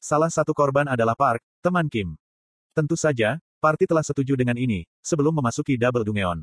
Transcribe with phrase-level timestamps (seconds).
[0.00, 2.16] Salah satu korban adalah Park, teman Kim.
[2.72, 6.40] Tentu saja, party telah setuju dengan ini, sebelum memasuki Double Dungeon.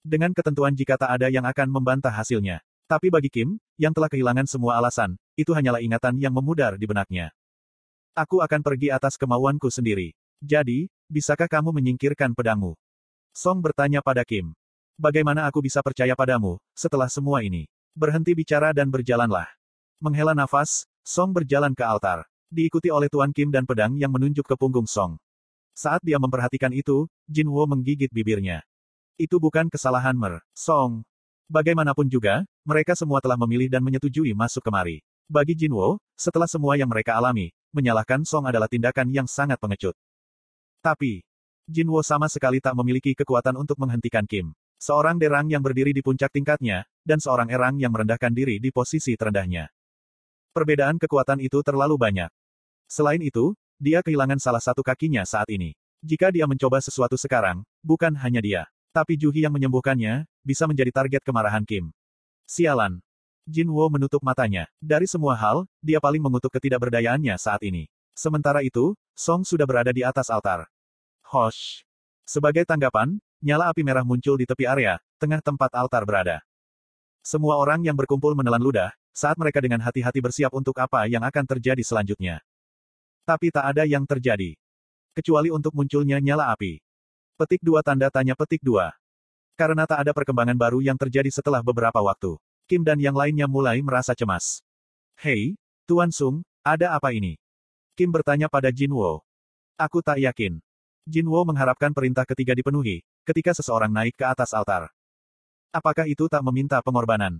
[0.00, 2.64] Dengan ketentuan jika tak ada yang akan membantah hasilnya.
[2.88, 7.28] Tapi bagi Kim, yang telah kehilangan semua alasan, itu hanyalah ingatan yang memudar di benaknya.
[8.16, 10.16] Aku akan pergi atas kemauanku sendiri.
[10.40, 12.72] Jadi, bisakah kamu menyingkirkan pedangmu?
[13.36, 14.56] Song bertanya pada Kim.
[14.96, 17.68] Bagaimana aku bisa percaya padamu, setelah semua ini?
[17.92, 19.48] Berhenti bicara dan berjalanlah.
[20.00, 24.54] Menghela nafas, Song berjalan ke altar diikuti oleh Tuan Kim dan pedang yang menunjuk ke
[24.58, 25.20] punggung Song.
[25.74, 28.62] Saat dia memperhatikan itu, Jin Wo menggigit bibirnya.
[29.18, 30.42] Itu bukan kesalahan Mer.
[30.54, 31.02] Song.
[31.50, 35.02] Bagaimanapun juga, mereka semua telah memilih dan menyetujui masuk kemari.
[35.26, 39.98] Bagi Jin Wo, setelah semua yang mereka alami, menyalahkan Song adalah tindakan yang sangat pengecut.
[40.78, 41.26] Tapi,
[41.66, 44.52] Jin Wo sama sekali tak memiliki kekuatan untuk menghentikan Kim.
[44.78, 49.16] Seorang derang yang berdiri di puncak tingkatnya, dan seorang erang yang merendahkan diri di posisi
[49.16, 49.72] terendahnya.
[50.54, 52.30] Perbedaan kekuatan itu terlalu banyak.
[52.86, 55.74] Selain itu, dia kehilangan salah satu kakinya saat ini.
[55.98, 58.62] Jika dia mencoba sesuatu sekarang, bukan hanya dia,
[58.94, 61.90] tapi Juhi yang menyembuhkannya, bisa menjadi target kemarahan Kim.
[62.46, 63.02] Sialan.
[63.50, 64.70] Jin Wo menutup matanya.
[64.78, 67.90] Dari semua hal, dia paling mengutuk ketidakberdayaannya saat ini.
[68.14, 70.70] Sementara itu, Song sudah berada di atas altar.
[71.34, 71.82] Hosh.
[72.22, 76.46] Sebagai tanggapan, nyala api merah muncul di tepi area, tengah tempat altar berada.
[77.26, 81.46] Semua orang yang berkumpul menelan ludah, saat mereka dengan hati-hati bersiap untuk apa yang akan
[81.46, 82.42] terjadi selanjutnya.
[83.22, 84.58] Tapi tak ada yang terjadi.
[85.14, 86.82] Kecuali untuk munculnya nyala api.
[87.38, 88.90] Petik dua tanda tanya petik dua.
[89.54, 92.34] Karena tak ada perkembangan baru yang terjadi setelah beberapa waktu.
[92.66, 94.60] Kim dan yang lainnya mulai merasa cemas.
[95.14, 95.54] Hei,
[95.86, 97.38] Tuan Sung, ada apa ini?
[97.94, 99.22] Kim bertanya pada Jin Wo.
[99.78, 100.58] Aku tak yakin.
[101.06, 104.90] Jin Wo mengharapkan perintah ketiga dipenuhi, ketika seseorang naik ke atas altar.
[105.70, 107.38] Apakah itu tak meminta pengorbanan?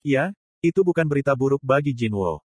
[0.00, 2.44] Iya, itu bukan berita buruk bagi Jin Wo.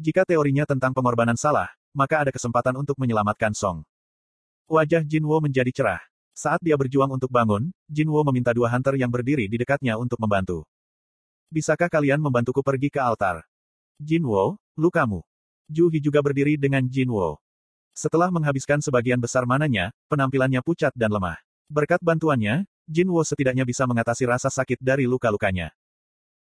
[0.00, 3.84] Jika teorinya tentang pengorbanan salah, maka ada kesempatan untuk menyelamatkan Song.
[4.64, 6.00] Wajah Jin Wo menjadi cerah.
[6.32, 10.16] Saat dia berjuang untuk bangun, Jin Wo meminta dua hunter yang berdiri di dekatnya untuk
[10.16, 10.64] membantu.
[11.52, 13.44] Bisakah kalian membantuku pergi ke altar?
[14.00, 15.20] Jin Wo, lukamu.
[15.68, 17.36] Ju Hi juga berdiri dengan Jin Wo.
[17.92, 21.36] Setelah menghabiskan sebagian besar mananya, penampilannya pucat dan lemah.
[21.68, 25.74] Berkat bantuannya, Jin Wo setidaknya bisa mengatasi rasa sakit dari luka-lukanya.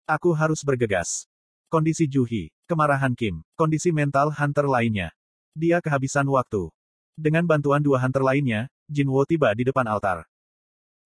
[0.03, 1.31] Aku harus bergegas.
[1.71, 5.15] Kondisi Juhi, kemarahan Kim, kondisi mental hunter lainnya.
[5.55, 6.69] Dia kehabisan waktu.
[7.15, 10.27] Dengan bantuan dua hunter lainnya, Jin Wo tiba di depan altar.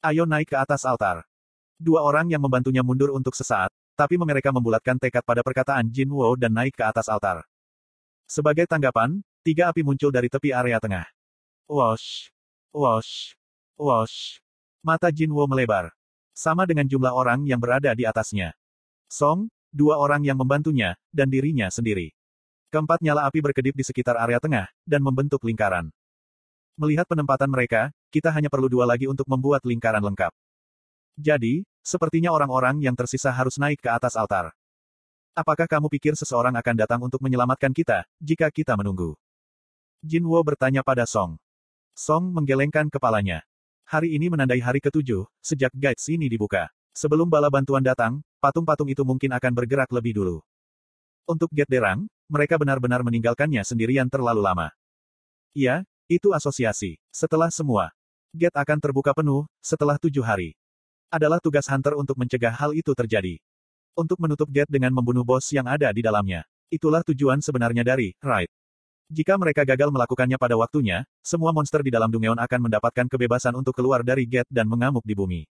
[0.00, 1.28] Ayo naik ke atas altar.
[1.76, 3.68] Dua orang yang membantunya mundur untuk sesaat,
[4.00, 7.44] tapi mereka membulatkan tekad pada perkataan Jin Wo dan naik ke atas altar.
[8.24, 11.04] Sebagai tanggapan, tiga api muncul dari tepi area tengah.
[11.68, 12.32] Wash.
[12.72, 13.36] Wash.
[13.76, 14.40] Wash.
[14.80, 15.92] Mata Jin Wo melebar.
[16.32, 18.56] Sama dengan jumlah orang yang berada di atasnya.
[19.06, 22.10] Song, dua orang yang membantunya, dan dirinya sendiri.
[22.74, 25.94] Keempat nyala api berkedip di sekitar area tengah, dan membentuk lingkaran.
[26.76, 30.34] Melihat penempatan mereka, kita hanya perlu dua lagi untuk membuat lingkaran lengkap.
[31.16, 34.52] Jadi, sepertinya orang-orang yang tersisa harus naik ke atas altar.
[35.32, 39.16] Apakah kamu pikir seseorang akan datang untuk menyelamatkan kita, jika kita menunggu?
[40.04, 41.40] Jin Wo bertanya pada Song.
[41.96, 43.40] Song menggelengkan kepalanya.
[43.88, 46.68] Hari ini menandai hari ketujuh, sejak guides ini dibuka.
[46.96, 50.40] Sebelum bala bantuan datang, patung-patung itu mungkin akan bergerak lebih dulu.
[51.28, 54.72] Untuk Get Derang, mereka benar-benar meninggalkannya sendirian terlalu lama.
[55.52, 56.96] Iya, itu asosiasi.
[57.12, 57.92] Setelah semua,
[58.32, 60.56] Get akan terbuka penuh, setelah tujuh hari.
[61.12, 63.36] Adalah tugas Hunter untuk mencegah hal itu terjadi.
[63.92, 66.48] Untuk menutup Get dengan membunuh bos yang ada di dalamnya.
[66.72, 68.48] Itulah tujuan sebenarnya dari Right.
[69.12, 73.76] Jika mereka gagal melakukannya pada waktunya, semua monster di dalam Dungeon akan mendapatkan kebebasan untuk
[73.76, 75.44] keluar dari Get dan mengamuk di bumi.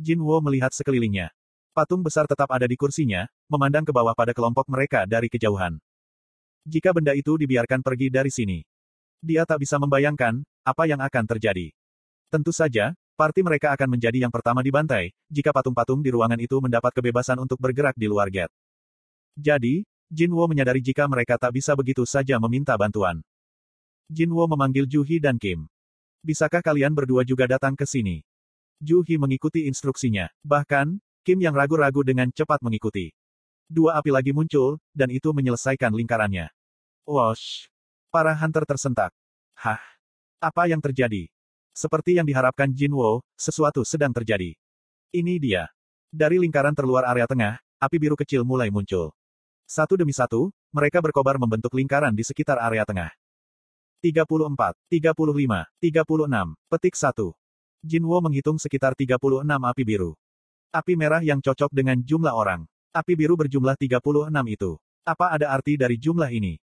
[0.00, 1.32] Jin Wo melihat sekelilingnya.
[1.72, 5.80] Patung besar tetap ada di kursinya, memandang ke bawah pada kelompok mereka dari kejauhan.
[6.68, 8.60] Jika benda itu dibiarkan pergi dari sini,
[9.22, 11.72] dia tak bisa membayangkan apa yang akan terjadi.
[12.28, 16.90] Tentu saja, parti mereka akan menjadi yang pertama dibantai, jika patung-patung di ruangan itu mendapat
[16.90, 18.52] kebebasan untuk bergerak di luar gate.
[19.38, 23.24] Jadi, Jin Wo menyadari jika mereka tak bisa begitu saja meminta bantuan.
[24.12, 25.64] Jin Wo memanggil Juhi dan Kim.
[26.20, 28.20] Bisakah kalian berdua juga datang ke sini?
[28.78, 30.30] Ju Hi mengikuti instruksinya.
[30.46, 33.14] Bahkan, Kim yang ragu-ragu dengan cepat mengikuti.
[33.70, 36.50] Dua api lagi muncul, dan itu menyelesaikan lingkarannya.
[37.06, 37.70] Wash.
[38.10, 39.14] Para hunter tersentak.
[39.54, 39.78] Hah?
[40.42, 41.30] Apa yang terjadi?
[41.70, 44.58] Seperti yang diharapkan Jin Wo, sesuatu sedang terjadi.
[45.14, 45.70] Ini dia.
[46.10, 49.14] Dari lingkaran terluar area tengah, api biru kecil mulai muncul.
[49.64, 53.08] Satu demi satu, mereka berkobar membentuk lingkaran di sekitar area tengah.
[54.02, 57.41] 34, 35, 36, petik 1.
[57.82, 60.14] Jinwo menghitung sekitar 36 api biru.
[60.70, 62.62] Api merah yang cocok dengan jumlah orang.
[62.94, 64.78] Api biru berjumlah 36 itu.
[65.02, 66.62] Apa ada arti dari jumlah ini?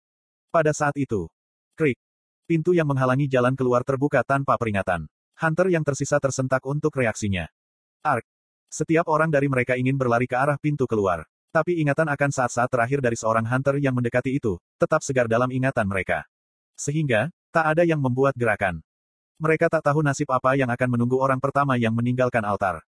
[0.54, 1.25] Pada saat itu,
[1.74, 1.98] Krik.
[2.46, 5.10] Pintu yang menghalangi jalan keluar terbuka tanpa peringatan.
[5.42, 7.50] Hunter yang tersisa tersentak untuk reaksinya.
[8.06, 8.24] Ark.
[8.69, 11.25] Setiap orang dari mereka ingin berlari ke arah pintu keluar.
[11.50, 15.90] Tapi ingatan akan saat-saat terakhir dari seorang hunter yang mendekati itu, tetap segar dalam ingatan
[15.90, 16.30] mereka.
[16.78, 18.86] Sehingga, tak ada yang membuat gerakan.
[19.38, 22.81] Mereka tak tahu nasib apa yang akan menunggu orang pertama yang meninggalkan altar.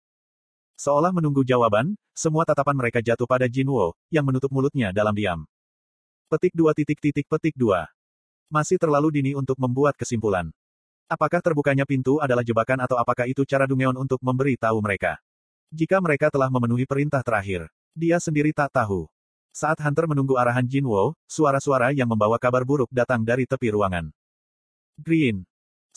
[0.81, 5.45] Seolah menunggu jawaban, semua tatapan mereka jatuh pada Jinwo, yang menutup mulutnya dalam diam.
[6.29, 7.89] Petik dua titik titik petik dua.
[8.53, 10.49] Masih terlalu dini untuk membuat kesimpulan.
[11.09, 15.17] Apakah terbukanya pintu adalah jebakan atau apakah itu cara Dungeon untuk memberi tahu mereka?
[15.73, 17.65] Jika mereka telah memenuhi perintah terakhir,
[17.97, 19.09] dia sendiri tak tahu.
[19.57, 24.13] Saat Hunter menunggu arahan Jinwo, suara-suara yang membawa kabar buruk datang dari tepi ruangan.
[25.01, 25.48] Green.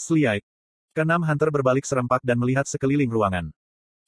[0.01, 0.41] Slight.
[0.97, 3.53] Kenam Hunter berbalik serempak dan melihat sekeliling ruangan.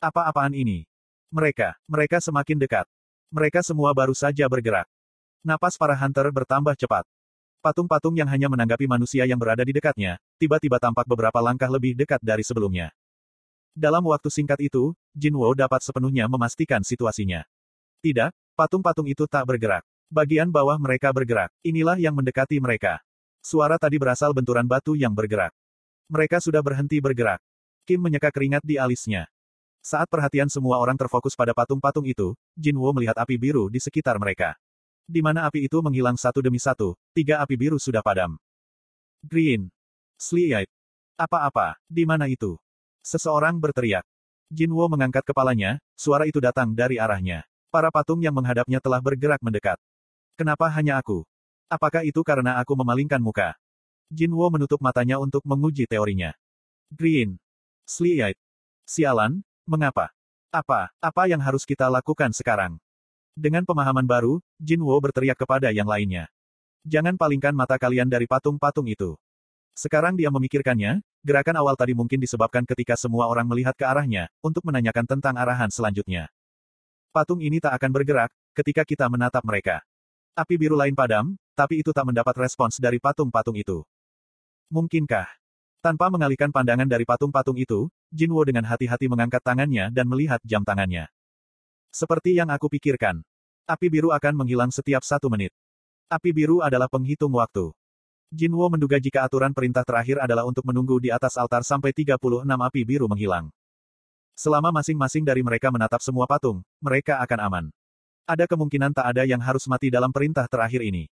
[0.02, 0.90] Apa-apaan ini?
[1.30, 2.90] Mereka, mereka semakin dekat.
[3.30, 4.90] Mereka semua baru saja bergerak.
[5.46, 7.06] Napas para Hunter bertambah cepat.
[7.62, 12.20] Patung-patung yang hanya menanggapi manusia yang berada di dekatnya, tiba-tiba tampak beberapa langkah lebih dekat
[12.26, 12.90] dari sebelumnya.
[13.78, 17.46] Dalam waktu singkat itu, Jinwo dapat sepenuhnya memastikan situasinya.
[18.02, 19.86] Tidak, patung-patung itu tak bergerak.
[20.10, 21.54] Bagian bawah mereka bergerak.
[21.62, 22.98] Inilah yang mendekati mereka.
[23.46, 25.54] Suara tadi berasal benturan batu yang bergerak.
[26.12, 27.40] Mereka sudah berhenti bergerak.
[27.84, 29.28] Kim menyeka keringat di alisnya.
[29.84, 34.56] Saat perhatian semua orang terfokus pada patung-patung itu, Jinwo melihat api biru di sekitar mereka.
[35.04, 38.40] Di mana api itu menghilang satu demi satu, tiga api biru sudah padam.
[39.20, 39.68] Green.
[40.16, 40.72] Slight.
[41.20, 42.56] Apa-apa, di mana itu?
[43.04, 44.08] Seseorang berteriak.
[44.48, 47.44] Jinwo mengangkat kepalanya, suara itu datang dari arahnya.
[47.68, 49.76] Para patung yang menghadapnya telah bergerak mendekat.
[50.40, 51.28] Kenapa hanya aku?
[51.68, 53.58] Apakah itu karena aku memalingkan muka?
[54.12, 56.34] Jinwo menutup matanya untuk menguji teorinya.
[56.92, 57.40] Green.
[57.88, 58.40] Slight.
[58.84, 60.12] Sialan, mengapa?
[60.54, 62.78] Apa, apa yang harus kita lakukan sekarang?
[63.34, 66.30] Dengan pemahaman baru, Jinwo berteriak kepada yang lainnya.
[66.86, 69.16] Jangan palingkan mata kalian dari patung-patung itu.
[69.74, 74.62] Sekarang dia memikirkannya, gerakan awal tadi mungkin disebabkan ketika semua orang melihat ke arahnya, untuk
[74.70, 76.30] menanyakan tentang arahan selanjutnya.
[77.10, 79.82] Patung ini tak akan bergerak, ketika kita menatap mereka.
[80.38, 83.82] Api biru lain padam, tapi itu tak mendapat respons dari patung-patung itu.
[84.72, 85.28] Mungkinkah?
[85.84, 91.12] Tanpa mengalihkan pandangan dari patung-patung itu, Jinwo dengan hati-hati mengangkat tangannya dan melihat jam tangannya.
[91.92, 93.20] Seperti yang aku pikirkan.
[93.68, 95.52] Api biru akan menghilang setiap satu menit.
[96.08, 97.76] Api biru adalah penghitung waktu.
[98.34, 102.18] Jinwo menduga jika aturan perintah terakhir adalah untuk menunggu di atas altar sampai 36
[102.50, 103.54] api biru menghilang.
[104.34, 107.66] Selama masing-masing dari mereka menatap semua patung, mereka akan aman.
[108.26, 111.06] Ada kemungkinan tak ada yang harus mati dalam perintah terakhir ini.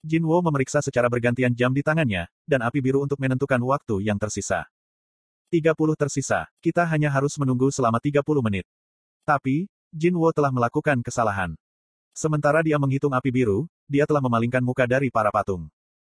[0.00, 4.64] Jinwo memeriksa secara bergantian jam di tangannya, dan api biru untuk menentukan waktu yang tersisa.
[5.52, 8.64] 30 tersisa, kita hanya harus menunggu selama 30 menit.
[9.28, 11.52] Tapi, Jinwo telah melakukan kesalahan.
[12.16, 15.68] Sementara dia menghitung api biru, dia telah memalingkan muka dari para patung.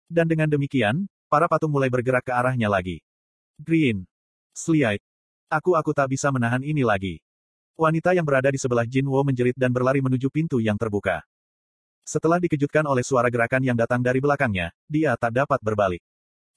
[0.09, 3.05] Dan dengan demikian, para patung mulai bergerak ke arahnya lagi.
[3.61, 4.09] Green.
[4.57, 5.03] Slight.
[5.53, 7.21] Aku-aku tak bisa menahan ini lagi.
[7.75, 11.27] Wanita yang berada di sebelah Jinwo menjerit dan berlari menuju pintu yang terbuka.
[12.05, 16.05] Setelah dikejutkan oleh suara gerakan yang datang dari belakangnya, dia tak dapat berbalik.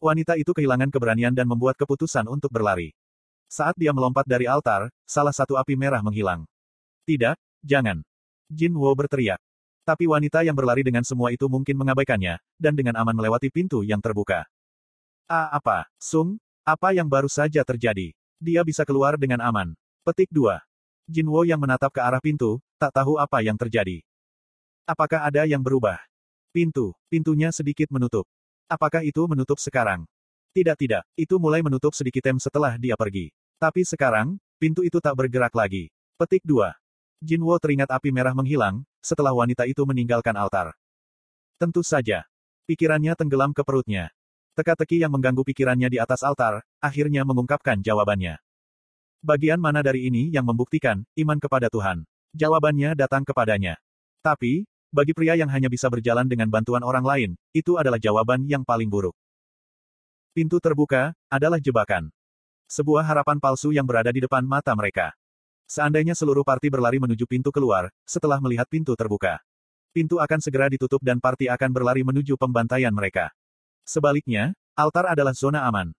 [0.04, 2.92] Wanita itu kehilangan keberanian dan membuat keputusan untuk berlari.
[3.48, 6.44] Saat dia melompat dari altar, salah satu api merah menghilang.
[7.08, 8.04] Tidak, jangan.
[8.52, 9.40] Jin Wo berteriak.
[9.88, 14.04] Tapi wanita yang berlari dengan semua itu mungkin mengabaikannya, dan dengan aman melewati pintu yang
[14.04, 14.44] terbuka.
[15.32, 16.40] Ah apa, Sung?
[16.68, 18.12] Apa yang baru saja terjadi?
[18.44, 19.72] Dia bisa keluar dengan aman.
[20.04, 20.60] Petik 2.
[21.08, 24.04] Jin Wo yang menatap ke arah pintu, tak tahu apa yang terjadi.
[24.88, 26.00] Apakah ada yang berubah?
[26.56, 28.24] Pintu, pintunya sedikit menutup.
[28.72, 30.08] Apakah itu menutup sekarang?
[30.56, 33.36] Tidak-tidak, itu mulai menutup sedikit tem setelah dia pergi.
[33.60, 35.92] Tapi sekarang, pintu itu tak bergerak lagi.
[36.16, 36.72] Petik 2.
[37.20, 40.72] Jinwo teringat api merah menghilang, setelah wanita itu meninggalkan altar.
[41.60, 42.24] Tentu saja.
[42.64, 44.16] Pikirannya tenggelam ke perutnya.
[44.56, 48.40] Teka-teki yang mengganggu pikirannya di atas altar, akhirnya mengungkapkan jawabannya.
[49.20, 52.08] Bagian mana dari ini yang membuktikan, iman kepada Tuhan?
[52.32, 53.76] Jawabannya datang kepadanya.
[54.24, 58.64] Tapi, bagi pria yang hanya bisa berjalan dengan bantuan orang lain, itu adalah jawaban yang
[58.64, 59.16] paling buruk.
[60.32, 62.14] Pintu terbuka, adalah jebakan.
[62.70, 65.16] Sebuah harapan palsu yang berada di depan mata mereka.
[65.68, 69.44] Seandainya seluruh parti berlari menuju pintu keluar, setelah melihat pintu terbuka.
[69.92, 73.34] Pintu akan segera ditutup dan parti akan berlari menuju pembantaian mereka.
[73.84, 75.92] Sebaliknya, altar adalah zona aman.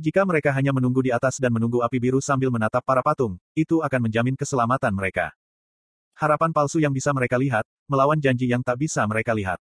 [0.00, 3.84] Jika mereka hanya menunggu di atas dan menunggu api biru sambil menatap para patung, itu
[3.84, 5.36] akan menjamin keselamatan mereka.
[6.18, 9.58] Harapan palsu yang bisa mereka lihat, melawan janji yang tak bisa mereka lihat.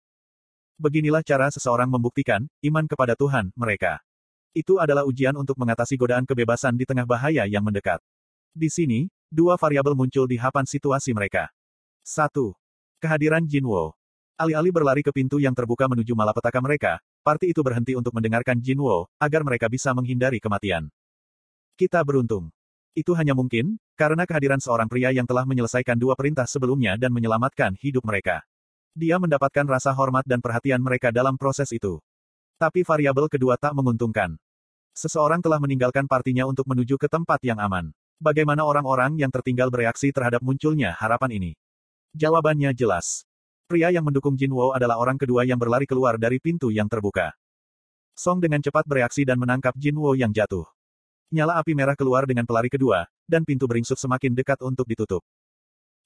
[0.78, 4.00] Beginilah cara seseorang membuktikan iman kepada Tuhan mereka.
[4.56, 8.00] Itu adalah ujian untuk mengatasi godaan kebebasan di tengah bahaya yang mendekat.
[8.56, 11.50] Di sini, Dua variabel muncul di hapan situasi mereka.
[12.06, 12.30] 1.
[13.02, 13.98] Kehadiran Jinwo.
[14.38, 19.10] Alih-alih berlari ke pintu yang terbuka menuju malapetaka mereka, parti itu berhenti untuk mendengarkan Jinwo,
[19.18, 20.86] agar mereka bisa menghindari kematian.
[21.74, 22.54] Kita beruntung.
[22.96, 27.76] Itu hanya mungkin, karena kehadiran seorang pria yang telah menyelesaikan dua perintah sebelumnya dan menyelamatkan
[27.76, 28.40] hidup mereka.
[28.96, 32.00] Dia mendapatkan rasa hormat dan perhatian mereka dalam proses itu.
[32.56, 34.40] Tapi variabel kedua tak menguntungkan.
[34.96, 37.92] Seseorang telah meninggalkan partinya untuk menuju ke tempat yang aman.
[38.16, 41.52] Bagaimana orang-orang yang tertinggal bereaksi terhadap munculnya harapan ini?
[42.16, 43.28] Jawabannya jelas.
[43.68, 47.36] Pria yang mendukung Jinwo adalah orang kedua yang berlari keluar dari pintu yang terbuka.
[48.16, 50.64] Song dengan cepat bereaksi dan menangkap Jinwo yang jatuh.
[51.26, 55.26] Nyala api merah keluar dengan pelari kedua, dan pintu beringsut semakin dekat untuk ditutup.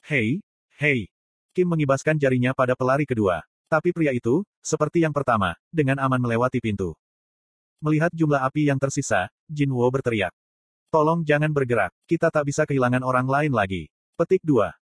[0.01, 0.41] Hei,
[0.81, 1.13] hei.
[1.53, 3.45] Kim mengibaskan jarinya pada pelari kedua.
[3.69, 6.97] Tapi pria itu, seperti yang pertama, dengan aman melewati pintu.
[7.85, 10.33] Melihat jumlah api yang tersisa, Jinwo berteriak.
[10.89, 13.93] Tolong jangan bergerak, kita tak bisa kehilangan orang lain lagi.
[14.17, 14.81] Petik 2.